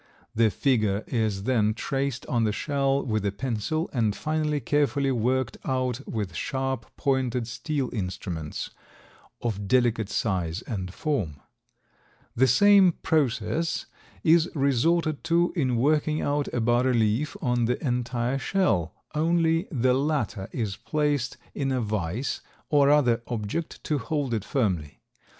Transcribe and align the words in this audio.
The 0.33 0.49
figure 0.49 1.03
is 1.05 1.43
then 1.43 1.75
traced 1.75 2.25
on 2.25 2.43
the 2.43 2.51
shell 2.51 3.05
with 3.05 3.23
a 3.23 3.31
pencil 3.31 3.87
and 3.93 4.15
finally 4.15 4.59
carefully 4.59 5.11
worked 5.11 5.57
out 5.63 6.01
with 6.07 6.33
sharp, 6.33 6.87
pointed 6.97 7.47
steel 7.47 7.87
instruments, 7.93 8.71
of 9.43 9.67
delicate 9.67 10.09
size 10.09 10.63
and 10.63 10.91
form. 10.91 11.39
The 12.35 12.47
same 12.47 12.93
process 13.03 13.85
is 14.23 14.49
resorted 14.55 15.23
to 15.25 15.53
in 15.55 15.75
working 15.75 16.19
out 16.19 16.51
a 16.51 16.59
bas 16.61 16.83
relief 16.83 17.37
on 17.39 17.65
the 17.65 17.77
entire 17.85 18.39
shell, 18.39 18.95
only 19.13 19.67
the 19.71 19.93
latter 19.93 20.49
is 20.51 20.77
placed 20.77 21.37
in 21.53 21.71
a 21.71 21.79
vice 21.79 22.41
or 22.71 22.89
other 22.89 23.21
object 23.27 23.83
to 23.83 23.99
hold 23.99 24.33
it 24.33 24.45
firmly. 24.45 24.99